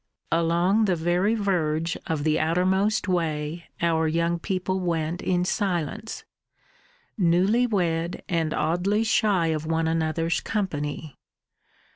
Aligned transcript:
Along 0.31 0.85
the 0.85 0.95
very 0.95 1.35
verge 1.35 1.95
of 2.07 2.23
the 2.23 2.39
outermost 2.39 3.07
way 3.07 3.65
our 3.83 4.07
young 4.07 4.39
people 4.39 4.79
went 4.79 5.21
in 5.21 5.45
silence, 5.45 6.23
newly 7.19 7.67
wed 7.67 8.23
and 8.27 8.51
oddly 8.51 9.03
shy 9.03 9.49
of 9.49 9.67
one 9.67 9.87
another's 9.87 10.39
company. 10.39 11.19